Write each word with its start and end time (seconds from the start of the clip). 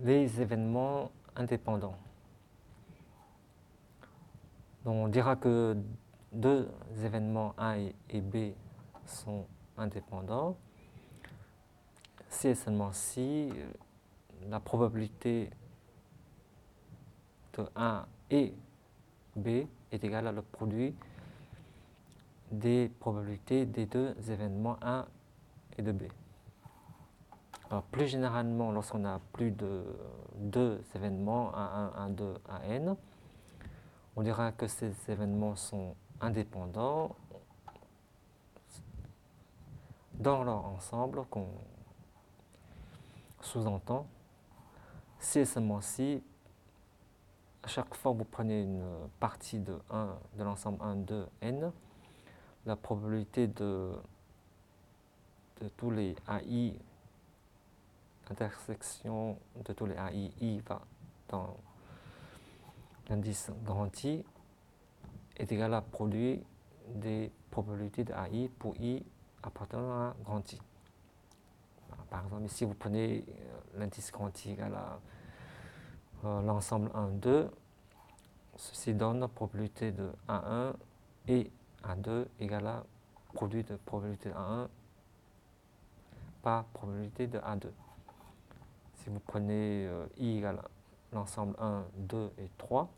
les 0.00 0.40
événements 0.40 1.10
indépendants. 1.34 1.96
on 4.84 5.08
dira 5.08 5.36
que 5.36 5.76
deux 6.32 6.68
événements 7.02 7.54
A 7.56 7.76
et 7.78 8.20
B 8.20 8.52
sont 9.04 9.46
indépendants 9.76 10.56
si 12.28 12.48
et 12.48 12.54
seulement 12.54 12.92
si 12.92 13.50
la 14.48 14.60
probabilité 14.60 15.50
de 17.56 17.64
A 17.74 18.06
et 18.30 18.52
B 19.34 19.48
est 19.90 20.04
égale 20.04 20.26
à 20.26 20.32
le 20.32 20.42
produit 20.42 20.94
des 22.50 22.90
probabilités 23.00 23.64
des 23.66 23.86
deux 23.86 24.14
événements 24.30 24.76
A 24.82 25.06
et 25.78 25.82
de 25.82 25.92
B. 25.92 26.02
Plus 27.90 28.06
généralement, 28.06 28.70
lorsqu'on 28.70 29.04
a 29.04 29.20
plus 29.32 29.50
de 29.50 29.84
deux 30.36 30.80
événements, 30.94 31.50
A1, 31.50 32.14
A2, 32.14 32.36
AN, 32.48 32.96
on 34.14 34.22
dira 34.22 34.52
que 34.52 34.66
ces 34.66 34.92
événements 35.08 35.56
sont 35.56 35.94
indépendants 36.20 37.16
dans 40.14 40.44
leur 40.44 40.64
ensemble 40.64 41.24
qu'on 41.26 41.48
sous-entend. 43.40 44.06
Si 45.18 45.40
et 45.40 45.44
seulement 45.44 45.80
si 45.80 46.22
à 47.62 47.68
chaque 47.68 47.94
fois 47.96 48.12
que 48.12 48.18
vous 48.18 48.24
prenez 48.24 48.62
une 48.62 48.84
partie 49.18 49.58
de 49.58 49.76
1 49.90 50.16
de 50.38 50.44
l'ensemble 50.44 50.78
1, 50.82 50.96
2, 50.96 51.26
n, 51.42 51.72
la 52.64 52.76
probabilité 52.76 53.48
de, 53.48 53.90
de 55.60 55.68
tous 55.76 55.90
les 55.90 56.14
AI, 56.28 56.74
intersection 58.30 59.38
de 59.64 59.72
tous 59.72 59.86
les 59.86 59.94
AI, 59.94 60.32
I 60.40 60.60
va 60.60 60.80
dans 61.28 61.56
l'indice 63.08 63.50
grand 63.64 64.04
I, 64.04 64.24
est 65.36 65.52
égal 65.52 65.74
à 65.74 65.80
produit 65.80 66.42
des 66.88 67.30
probabilités 67.50 68.04
de 68.04 68.12
AI 68.12 68.48
pour 68.58 68.76
I 68.76 69.04
appartenant 69.42 69.92
à 69.92 70.16
grand 70.24 70.52
I. 70.52 70.60
Par 72.10 72.24
exemple, 72.24 72.44
ici, 72.44 72.64
vous 72.64 72.74
prenez 72.74 73.24
euh, 73.28 73.78
l'indice 73.78 74.10
grand 74.12 74.44
I 74.44 74.52
égal 74.52 74.74
à 74.74 75.00
euh, 76.24 76.42
l'ensemble 76.42 76.90
1, 76.94 77.08
2, 77.08 77.50
ceci 78.56 78.94
donne 78.94 79.20
la 79.20 79.28
probabilité 79.28 79.92
de 79.92 80.10
A1 80.28 80.72
et 81.28 81.50
A2 81.84 82.26
égale 82.40 82.66
à 82.66 82.84
produit 83.34 83.64
de 83.64 83.76
probabilité 83.76 84.30
de 84.30 84.34
A1 84.34 84.68
par 86.42 86.64
probabilité 86.66 87.26
de 87.26 87.38
A2. 87.38 87.68
Si 89.06 89.12
vous 89.12 89.20
prenez 89.20 89.86
euh, 89.86 90.04
I 90.18 90.38
égale 90.38 90.60
l'ensemble 91.12 91.54
1, 91.60 91.84
2 92.08 92.32
et 92.38 92.50
3, 92.58 92.90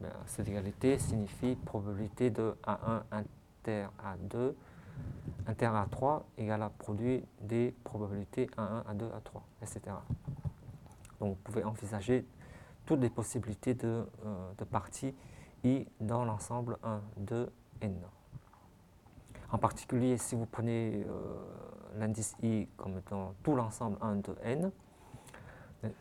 ben, 0.00 0.12
cette 0.26 0.46
égalité 0.46 1.00
signifie 1.00 1.56
probabilité 1.56 2.30
de 2.30 2.54
A1 2.64 3.02
inter 3.10 3.88
A2 4.04 4.54
inter 5.48 5.66
A3 5.66 6.22
égale 6.38 6.62
à 6.62 6.68
produit 6.68 7.24
des 7.40 7.74
probabilités 7.82 8.46
A1, 8.56 8.84
A2, 8.84 9.08
A3, 9.10 9.40
etc. 9.62 9.96
Donc 11.18 11.30
vous 11.30 11.42
pouvez 11.42 11.64
envisager 11.64 12.24
toutes 12.86 13.00
les 13.00 13.10
possibilités 13.10 13.74
de, 13.74 14.06
euh, 14.24 14.52
de 14.58 14.64
parties 14.64 15.12
I 15.64 15.88
dans 15.98 16.24
l'ensemble 16.24 16.78
1, 16.84 17.00
2, 17.16 17.50
N. 17.80 17.96
En 19.50 19.58
particulier, 19.58 20.18
si 20.18 20.36
vous 20.36 20.46
prenez 20.46 21.04
euh, 21.04 21.34
l'indice 21.98 22.36
I 22.44 22.68
comme 22.76 22.98
étant 22.98 23.34
tout 23.42 23.56
l'ensemble 23.56 23.98
1, 24.00 24.14
2, 24.14 24.36
N, 24.44 24.70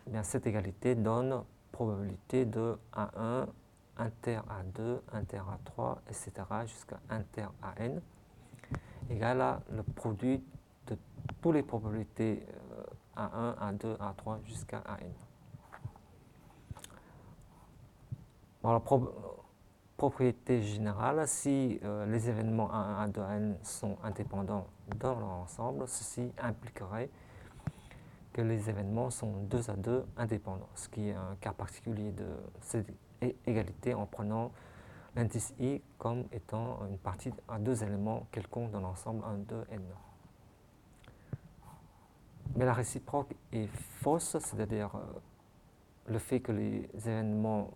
bien, 0.08 0.24
cette 0.24 0.48
égalité 0.48 0.96
donne 0.96 1.44
probabilité 1.72 2.46
de 2.46 2.78
A1 2.94 3.48
inter 3.98 4.40
A2, 4.50 5.00
inter 5.14 5.42
A3, 5.42 5.98
etc. 6.08 6.32
jusqu'à 6.66 7.00
inter 7.10 7.48
AN 7.62 8.02
égale 9.10 9.42
à 9.42 9.62
le 9.72 9.84
produit 9.84 10.44
de 10.88 10.98
toutes 11.42 11.54
les 11.54 11.64
probabilités 11.64 12.46
A1, 13.16 13.56
A2, 13.58 13.98
A3 13.98 14.44
jusqu'à 14.46 14.84
AN. 14.88 15.12
propriété 19.98 20.62
générale, 20.64 21.28
si 21.28 21.80
euh, 21.84 22.06
les 22.08 22.28
événements 22.28 22.70
A1, 22.70 23.12
A2, 23.12 23.36
N 23.36 23.58
sont 23.62 23.98
indépendants 24.04 24.66
dans 24.98 25.20
leur 25.20 25.30
ensemble, 25.30 25.88
ceci 25.88 26.32
impliquerait 26.42 27.10
que 28.34 28.42
les 28.42 28.70
événements 28.70 29.10
sont 29.10 29.44
2 29.44 29.70
à 29.70 29.76
2 29.76 30.06
indépendants, 30.18 30.70
ce 30.76 30.90
qui 30.90 31.10
est 31.10 31.14
un 31.14 31.36
cas 31.40 31.54
particulier 31.54 32.12
de 32.12 32.28
cette 32.62 32.88
égalité 33.46 33.94
en 33.94 34.06
prenant 34.06 34.52
l'indice 35.16 35.54
i 35.60 35.82
comme 35.98 36.24
étant 36.32 36.80
une 36.90 36.98
partie 36.98 37.32
à 37.48 37.60
deux 37.60 37.84
éléments 37.84 38.28
quelconques 38.32 38.72
dans 38.72 38.80
l'ensemble 38.80 39.24
1, 39.26 39.38
2, 39.40 39.66
n. 39.72 39.82
Mais 42.56 42.66
la 42.66 42.74
réciproque 42.74 43.34
est 43.52 43.68
fausse, 43.68 44.38
c'est-à-dire 44.40 44.96
euh, 44.96 45.20
le 46.08 46.20
fait 46.20 46.40
que 46.40 46.52
les 46.52 46.90
événements 46.96 47.70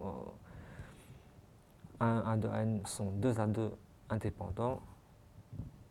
1 1.99 2.23
à 2.25 2.37
2 2.37 2.47
n 2.47 2.85
sont 2.85 3.11
2 3.11 3.39
à 3.39 3.47
2 3.47 3.71
indépendants 4.09 4.81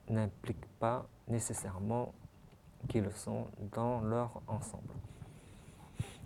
n'implique 0.08 0.66
pas 0.78 1.06
nécessairement 1.28 2.12
qu'ils 2.88 3.04
le 3.04 3.10
sont 3.10 3.46
dans 3.72 4.00
leur 4.00 4.42
ensemble. 4.46 4.92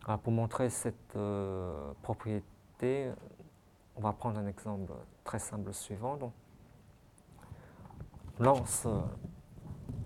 Alors 0.04 0.20
pour 0.20 0.32
montrer 0.32 0.70
cette 0.70 1.16
euh, 1.16 1.92
propriété, 2.02 3.10
on 3.96 4.00
va 4.00 4.12
prendre 4.12 4.38
un 4.38 4.46
exemple 4.46 4.92
très 5.24 5.38
simple 5.38 5.72
suivant. 5.74 6.16
Donc, 6.16 6.32
lance 8.38 8.86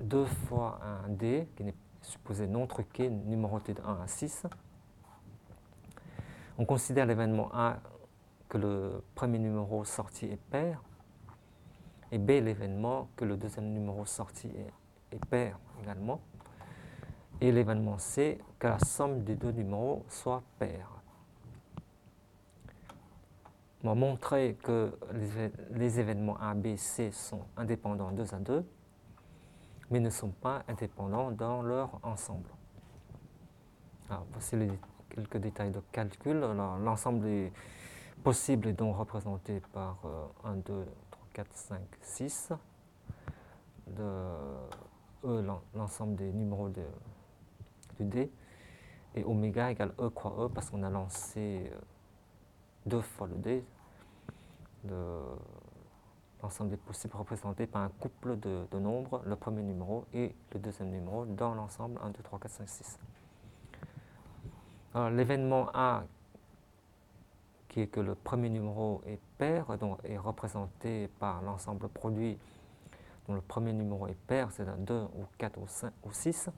deux 0.00 0.24
fois 0.24 0.80
un 0.82 1.08
dé 1.08 1.48
qui 1.56 1.64
n'est 1.64 1.74
supposé 2.00 2.46
non 2.46 2.66
truqué, 2.66 3.08
numéroté 3.08 3.74
de 3.74 3.82
1 3.82 4.02
à 4.02 4.06
6. 4.06 4.46
On 6.58 6.64
considère 6.64 7.06
l'événement 7.06 7.50
A 7.52 7.78
que 8.48 8.58
le 8.58 9.02
premier 9.14 9.38
numéro 9.38 9.84
sorti 9.84 10.26
est 10.26 10.40
pair, 10.50 10.82
et 12.10 12.18
B 12.18 12.30
l'événement 12.30 13.08
que 13.16 13.24
le 13.24 13.36
deuxième 13.36 13.72
numéro 13.72 14.04
sorti 14.04 14.48
est, 14.48 15.14
est 15.16 15.24
pair 15.26 15.58
également, 15.82 16.20
et 17.42 17.50
l'événement 17.50 17.98
C 17.98 18.38
que 18.60 18.68
la 18.68 18.78
somme 18.78 19.24
des 19.24 19.34
deux 19.34 19.50
numéros 19.50 20.04
soit 20.08 20.44
paire. 20.60 20.88
On 23.82 23.88
va 23.88 23.94
montrer 23.96 24.56
que 24.62 24.96
les, 25.74 25.98
événements 25.98 26.38
A, 26.40 26.54
B, 26.54 26.76
C 26.76 27.10
sont 27.10 27.40
indépendants 27.56 28.12
2 28.12 28.32
à 28.32 28.38
2, 28.38 28.64
mais 29.90 29.98
ne 29.98 30.08
sont 30.08 30.30
pas 30.30 30.62
indépendants 30.68 31.32
dans 31.32 31.62
leur 31.62 31.98
ensemble. 32.04 32.48
Voici 34.30 34.54
les, 34.54 34.70
quelques 35.10 35.38
détails 35.38 35.72
de 35.72 35.80
calcul. 35.90 36.38
L'ensemble 36.38 37.50
possible 38.22 38.68
est 38.68 38.72
donc 38.74 38.96
représenté 38.96 39.60
par 39.72 39.98
1, 40.44 40.56
2, 40.58 40.86
3, 41.10 41.26
4, 41.32 41.48
5, 41.52 41.80
6. 42.02 42.52
De 43.88 44.04
E, 45.24 45.44
l'ensemble 45.74 46.16
des 46.16 46.32
numéros 46.32 46.68
de, 46.68 46.82
D. 48.04 48.30
Et 49.14 49.24
oméga 49.24 49.70
égale 49.70 49.92
E 49.98 50.08
croix 50.08 50.34
E 50.38 50.48
parce 50.48 50.70
qu'on 50.70 50.82
a 50.82 50.90
lancé 50.90 51.70
euh, 51.70 51.78
deux 52.86 53.00
fois 53.00 53.28
le 53.28 53.36
D. 53.36 53.64
L'ensemble 56.42 56.70
des 56.70 56.76
possibles 56.76 57.14
représenté 57.16 57.66
par 57.66 57.82
un 57.82 57.88
couple 57.88 58.36
de, 58.36 58.66
nombres, 58.78 59.22
le 59.24 59.36
premier 59.36 59.62
numéro 59.62 60.06
et 60.12 60.34
le 60.52 60.58
deuxième 60.58 60.90
numéro 60.90 61.24
dans 61.24 61.54
l'ensemble 61.54 62.00
1, 62.02 62.10
2, 62.10 62.22
3, 62.24 62.38
4, 62.40 62.50
5, 62.50 62.68
6. 62.68 62.98
L'événement 65.12 65.68
A 65.72 66.02
qui 67.72 67.80
est 67.80 67.86
que 67.86 68.00
le 68.00 68.14
premier 68.14 68.50
numéro 68.50 69.02
est 69.06 69.18
pair, 69.38 69.78
donc 69.78 69.98
est 70.04 70.18
représenté 70.18 71.08
par 71.18 71.40
l'ensemble 71.42 71.88
produit 71.88 72.38
dont 73.26 73.34
le 73.34 73.40
premier 73.40 73.72
numéro 73.72 74.06
est 74.08 74.18
pair, 74.26 74.50
c'est 74.52 74.68
un 74.68 74.76
2 74.76 74.94
ou 74.94 75.24
4 75.38 75.58
ou, 75.58 75.66
5, 75.66 75.92
ou 76.04 76.12
6, 76.12 76.50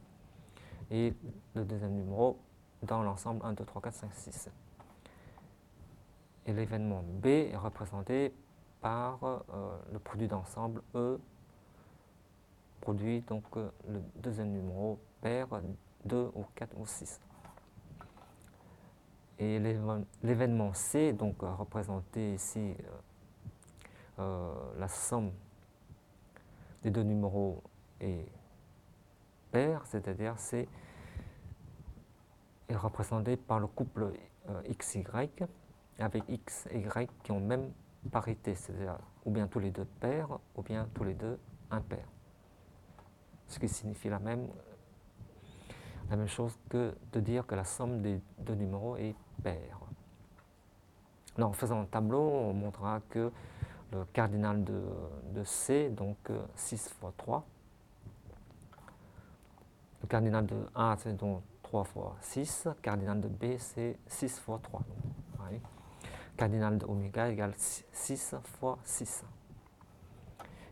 et 0.90 1.14
le 1.54 1.64
deuxième 1.64 1.94
numéro 1.94 2.38
dans 2.82 3.02
l'ensemble 3.02 3.44
1, 3.44 3.54
2, 3.54 3.64
3, 3.64 3.82
4, 3.82 3.94
5, 3.94 4.14
6. 4.14 4.50
Et 6.46 6.52
l'événement 6.52 7.02
B 7.02 7.26
est 7.26 7.56
représenté 7.56 8.34
par 8.80 9.18
euh, 9.24 9.78
le 9.92 9.98
produit 9.98 10.28
d'ensemble 10.28 10.82
E, 10.94 11.18
produit 12.80 13.22
donc 13.22 13.44
euh, 13.56 13.70
le 13.88 14.02
deuxième 14.16 14.50
numéro 14.50 14.98
pair 15.22 15.48
2 16.04 16.30
ou 16.34 16.44
4 16.54 16.78
ou 16.78 16.86
6. 16.86 17.20
Et 19.38 19.58
l'événement 20.22 20.74
C, 20.74 21.12
donc 21.12 21.42
euh, 21.42 21.52
représenté 21.54 22.34
ici 22.34 22.74
la 24.16 24.86
somme 24.86 25.32
des 26.84 26.90
deux 26.90 27.02
numéros 27.02 27.64
est 28.00 28.28
c'est-à-dire 29.84 30.34
c'est 30.36 30.68
est 32.68 32.76
représenté 32.76 33.36
par 33.36 33.60
le 33.60 33.66
couple 33.66 34.12
euh, 34.48 34.62
XY 34.68 35.04
avec 35.98 36.24
X 36.28 36.66
et 36.70 36.80
Y 36.80 37.10
qui 37.22 37.32
ont 37.32 37.40
même 37.40 37.70
parité, 38.10 38.54
c'est-à-dire 38.54 38.98
ou 39.24 39.30
bien 39.30 39.46
tous 39.46 39.60
les 39.60 39.70
deux 39.70 39.84
pairs 39.84 40.38
ou 40.56 40.62
bien 40.62 40.88
tous 40.94 41.04
les 41.04 41.14
deux 41.14 41.38
impairs. 41.70 42.08
Ce 43.46 43.58
qui 43.58 43.68
signifie 43.68 44.08
la 44.08 44.18
même, 44.18 44.48
la 46.10 46.16
même 46.16 46.28
chose 46.28 46.58
que 46.68 46.94
de 47.12 47.20
dire 47.20 47.46
que 47.46 47.54
la 47.54 47.64
somme 47.64 48.02
des 48.02 48.20
deux 48.38 48.54
numéros 48.54 48.96
est 48.96 49.14
paire. 49.42 49.78
en 51.38 51.52
faisant 51.52 51.80
un 51.80 51.86
tableau, 51.86 52.20
on 52.20 52.52
montrera 52.52 53.00
que 53.08 53.30
le 53.92 54.04
cardinal 54.12 54.64
de, 54.64 54.82
de 55.32 55.44
C, 55.44 55.90
donc 55.90 56.16
6 56.56 56.88
fois 56.98 57.12
3, 57.16 57.46
le 60.04 60.08
cardinal 60.08 60.44
de 60.44 60.66
A, 60.74 60.96
c'est 60.98 61.16
donc 61.16 61.42
3 61.62 61.84
fois 61.84 62.16
6. 62.20 62.68
Cardinal 62.82 63.22
de 63.22 63.28
B, 63.28 63.56
c'est 63.58 63.96
6 64.06 64.38
fois 64.38 64.60
3. 64.62 64.82
Cardinal 66.36 66.76
de 66.76 66.84
oméga 66.84 67.30
égale 67.30 67.54
6 67.56 68.34
fois 68.58 68.78
6. 68.84 69.24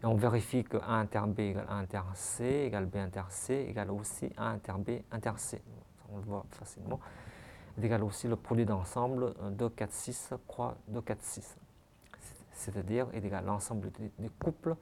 Et 0.02 0.06
on 0.06 0.16
vérifie 0.16 0.64
que 0.64 0.76
A 0.76 0.96
inter 0.96 1.22
B 1.28 1.40
égale 1.40 1.66
A 1.68 1.76
inter 1.76 2.02
C 2.14 2.44
égale 2.44 2.86
B 2.86 2.96
inter 2.96 3.22
C 3.30 3.54
égale 3.70 3.90
aussi 3.90 4.30
A 4.36 4.50
inter 4.50 4.74
B 4.76 4.90
inter 5.10 5.32
C. 5.36 5.62
On 6.12 6.18
le 6.18 6.24
voit 6.24 6.44
facilement. 6.50 7.00
Il 7.78 7.84
égale 7.86 8.04
aussi 8.04 8.28
le 8.28 8.36
produit 8.36 8.66
d'ensemble 8.66 9.32
2, 9.52 9.68
4, 9.70 9.92
6 9.92 10.34
croix 10.46 10.76
2, 10.88 11.00
4, 11.00 11.22
6. 11.22 11.56
C'est-à-dire, 12.52 13.06
il 13.14 13.24
égale 13.24 13.46
l'ensemble 13.46 13.90
des, 13.92 14.28
couples 14.38 14.76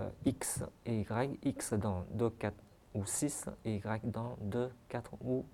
euh, 0.00 0.08
X 0.24 0.62
et 0.86 1.00
Y, 1.00 1.38
X 1.42 1.72
dans 1.72 2.04
2, 2.12 2.30
4, 2.30 2.54
ou 2.94 3.04
6 3.04 3.48
et 3.64 3.76
y 3.76 3.82
dans 4.04 4.36
2, 4.40 4.70
4 4.88 5.14
ou 5.24 5.44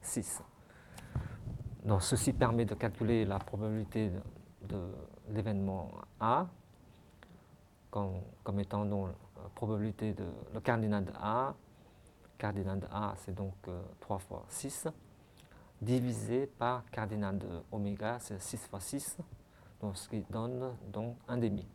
6. 0.00 0.42
Donc 1.84 2.02
ceci 2.02 2.32
permet 2.32 2.64
de 2.64 2.74
calculer 2.74 3.24
la 3.24 3.38
probabilité 3.38 4.10
de, 4.62 4.78
l'événement 5.30 5.90
A 6.20 6.46
comme, 7.90 8.60
étant 8.60 8.84
donc 8.84 9.08
la 9.42 9.48
probabilité 9.54 10.14
de 10.14 10.24
le 10.54 10.60
cardinal 10.60 11.04
de 11.04 11.12
A. 11.20 11.54
Cardinal 12.38 12.80
de 12.80 12.86
A 12.90 13.14
c'est 13.16 13.34
donc 13.34 13.54
3 14.00 14.16
euh, 14.16 14.18
fois 14.20 14.44
6 14.48 14.88
divisé 15.80 16.46
par 16.46 16.84
cardinal 16.90 17.38
de 17.38 17.48
oméga 17.70 18.18
c'est 18.20 18.40
6 18.40 18.56
fois 18.68 18.80
6 18.80 19.18
donc 19.80 19.96
ce 19.96 20.08
qui 20.08 20.20
donne 20.30 20.76
donc 20.92 21.16
1 21.28 21.38
demi. 21.38 21.66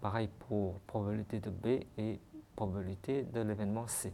Pareil 0.00 0.28
pour 0.48 0.78
probabilité 0.80 1.40
de 1.40 1.50
B 1.50 1.66
et 1.98 2.20
probabilité 2.54 3.22
de 3.22 3.40
l'événement 3.40 3.86
C. 3.86 4.12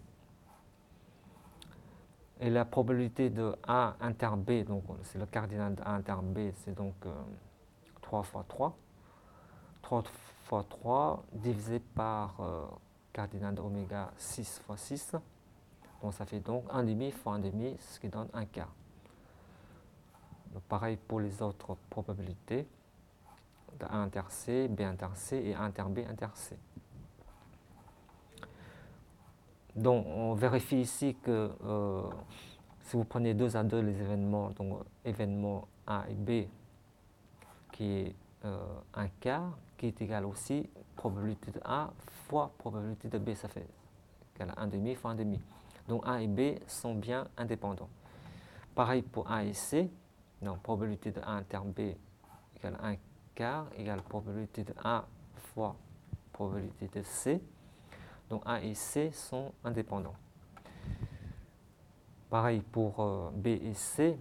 Et 2.40 2.48
la 2.48 2.64
probabilité 2.64 3.28
de 3.28 3.54
A 3.66 3.96
inter 4.00 4.30
B, 4.36 4.64
donc 4.64 4.84
c'est 5.02 5.18
le 5.18 5.26
cardinal 5.26 5.74
de 5.74 5.82
A 5.82 5.90
inter 5.90 6.16
B, 6.22 6.50
c'est 6.54 6.74
donc 6.74 6.94
3 8.00 8.20
euh, 8.20 8.22
fois 8.22 8.44
3. 8.48 8.76
3 9.82 10.02
fois 10.44 10.64
3 10.68 11.22
divisé 11.32 11.80
par 11.80 12.40
euh, 12.40 12.64
cardinal 13.12 13.54
de 13.54 13.60
oméga 13.60 14.10
6 14.16 14.62
fois 14.66 14.78
6. 14.78 15.16
Donc 16.02 16.14
ça 16.14 16.24
fait 16.24 16.40
donc 16.40 16.64
1 16.70 16.84
demi 16.84 17.10
fois 17.10 17.34
1 17.34 17.40
demi, 17.40 17.76
ce 17.78 18.00
qui 18.00 18.08
donne 18.08 18.28
1 18.32 18.46
quart. 18.46 18.72
pareil 20.66 20.96
pour 20.96 21.20
les 21.20 21.42
autres 21.42 21.76
probabilités 21.90 22.66
de 23.78 23.84
A 23.84 23.96
inter 23.96 24.22
C, 24.30 24.66
B 24.68 24.80
inter 24.80 25.08
C 25.14 25.36
et 25.36 25.54
A 25.54 25.62
inter 25.62 25.84
B 25.88 25.98
inter 26.08 26.28
C. 26.34 26.56
Donc 29.80 30.06
on 30.14 30.34
vérifie 30.34 30.82
ici 30.82 31.16
que 31.22 31.50
euh, 31.64 32.02
si 32.82 32.96
vous 32.96 33.04
prenez 33.04 33.32
deux 33.32 33.56
à 33.56 33.64
deux 33.64 33.80
les 33.80 33.98
événements, 33.98 34.50
donc 34.50 34.80
événement 35.06 35.68
A 35.86 36.04
et 36.10 36.14
B, 36.14 36.48
qui 37.72 37.84
est 37.84 38.14
euh, 38.44 38.58
un 38.92 39.08
quart, 39.08 39.56
qui 39.78 39.86
est 39.86 40.02
égal 40.02 40.26
aussi 40.26 40.68
probabilité 40.96 41.50
de 41.50 41.60
A 41.64 41.90
fois 42.28 42.52
probabilité 42.58 43.08
de 43.08 43.16
B, 43.16 43.32
ça 43.32 43.48
fait 43.48 43.66
égal 44.36 44.52
à 44.54 44.64
1 44.64 44.66
demi 44.66 44.94
fois 44.94 45.12
1 45.12 45.14
demi. 45.14 45.40
Donc 45.88 46.02
A 46.06 46.20
et 46.20 46.28
B 46.28 46.58
sont 46.66 46.94
bien 46.94 47.26
indépendants. 47.38 47.88
Pareil 48.74 49.00
pour 49.00 49.30
A 49.30 49.44
et 49.44 49.54
C, 49.54 49.90
donc 50.42 50.60
probabilité 50.60 51.10
de 51.10 51.20
A 51.20 51.30
inter 51.30 51.60
B 51.64 51.80
égale 52.58 52.76
1 52.82 52.96
quart 53.34 53.66
égale 53.78 54.02
probabilité 54.02 54.62
de 54.62 54.74
A 54.84 55.06
fois 55.54 55.74
probabilité 56.34 56.86
de 56.98 57.02
C. 57.02 57.40
Donc 58.30 58.42
A 58.46 58.62
et 58.62 58.74
C 58.74 59.10
sont 59.12 59.52
indépendants. 59.64 60.14
Pareil 62.30 62.62
pour 62.72 63.00
euh, 63.00 63.30
B 63.34 63.48
et 63.48 63.74
C, 63.74 64.16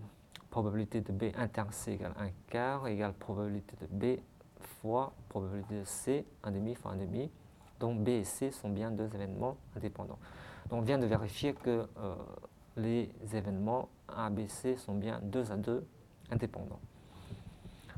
probabilité 0.49 1.01
de 1.01 1.11
B 1.11 1.25
inter 1.37 1.63
C 1.71 1.93
égale 1.93 2.13
1 2.19 2.29
quart 2.47 2.87
égale 2.87 3.13
probabilité 3.13 3.75
de 3.79 3.87
B 3.87 4.19
fois 4.59 5.13
probabilité 5.29 5.79
de 5.79 5.83
C, 5.85 6.25
1 6.43 6.51
demi 6.51 6.75
fois 6.75 6.91
1 6.93 6.97
demi. 6.97 7.29
Donc 7.79 8.03
B 8.03 8.09
et 8.09 8.23
C 8.23 8.51
sont 8.51 8.69
bien 8.69 8.91
deux 8.91 9.05
événements 9.13 9.57
indépendants. 9.75 10.19
Donc 10.69 10.79
on 10.79 10.83
vient 10.83 10.97
de 10.97 11.05
vérifier 11.05 11.53
que 11.53 11.87
euh, 11.99 12.15
les 12.77 13.09
événements 13.33 13.89
A, 14.07 14.29
B, 14.29 14.47
C 14.47 14.75
sont 14.77 14.95
bien 14.95 15.19
deux 15.21 15.51
à 15.51 15.55
deux 15.55 15.85
indépendants. 16.31 16.79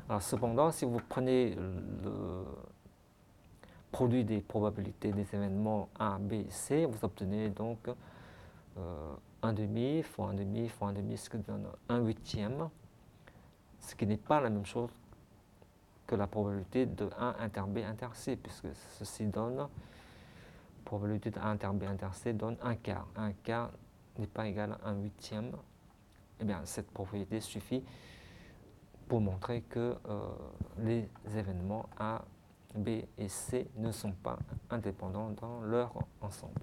Alors 0.08 0.22
cependant, 0.22 0.70
si 0.72 0.84
vous 0.84 1.00
prenez 1.08 1.54
le, 1.54 2.44
produit 3.92 4.24
des 4.24 4.40
probabilités 4.40 5.12
des 5.12 5.34
événements 5.34 5.88
A, 5.98 6.18
B, 6.18 6.48
C, 6.48 6.86
vous 6.86 7.04
obtenez 7.04 7.50
donc 7.50 7.78
euh, 8.78 9.14
1 9.42 9.52
demi 9.52 10.02
fois 10.02 10.30
1 10.30 10.34
demi 10.34 10.68
fois 10.68 10.88
1 10.88 10.92
demi, 10.94 11.16
ce 11.18 11.28
qui 11.28 11.38
donne 11.38 11.66
1 11.90 11.98
huitième, 11.98 12.70
ce 13.78 13.94
qui 13.94 14.06
n'est 14.06 14.16
pas 14.16 14.40
la 14.40 14.48
même 14.48 14.64
chose 14.64 14.88
que 16.06 16.14
la 16.14 16.26
probabilité 16.26 16.86
de 16.86 17.08
1 17.18 17.36
inter 17.40 17.62
B 17.68 17.78
inter 17.78 18.08
C, 18.14 18.36
puisque 18.36 18.68
ceci 18.98 19.26
donne, 19.26 19.68
probabilité 20.84 21.30
de 21.30 21.38
1 21.38 21.50
inter 21.50 21.70
B 21.74 21.82
inter 21.84 22.08
C 22.12 22.32
donne 22.32 22.56
1 22.62 22.74
quart. 22.76 23.06
1 23.16 23.32
quart 23.44 23.70
n'est 24.18 24.26
pas 24.26 24.48
égal 24.48 24.76
à 24.82 24.88
1 24.88 25.02
huitième. 25.02 25.52
Eh 26.40 26.44
bien, 26.44 26.62
cette 26.64 26.90
propriété 26.90 27.40
suffit 27.40 27.84
pour 29.06 29.20
montrer 29.20 29.60
que 29.62 29.96
euh, 30.08 30.20
les 30.78 31.08
événements 31.36 31.86
A, 31.98 32.24
B 32.74 32.88
et 33.18 33.28
C 33.28 33.70
ne 33.76 33.92
sont 33.92 34.12
pas 34.12 34.38
indépendants 34.70 35.30
dans 35.30 35.60
leur 35.60 35.94
ensemble. 36.20 36.60